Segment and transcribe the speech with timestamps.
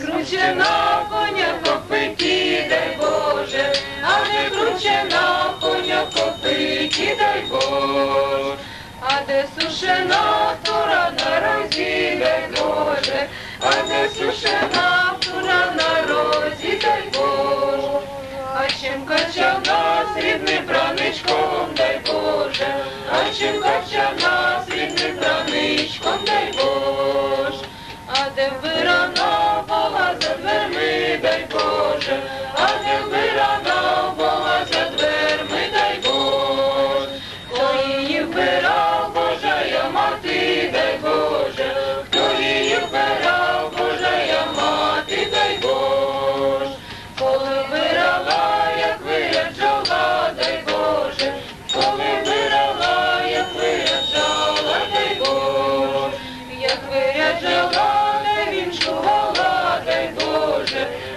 [0.00, 8.56] кручено коня копиті, дай Боже, а де кручено коня копиті, дай Боже,
[9.00, 13.26] а де сушена тура на розі, дай Боже,
[13.60, 15.14] а де сушена.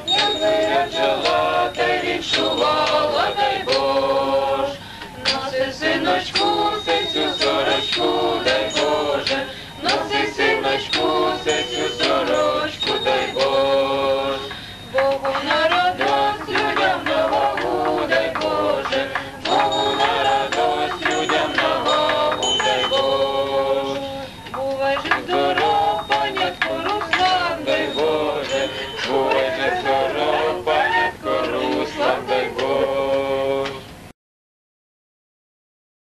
[0.05, 1.36] Michelangelo.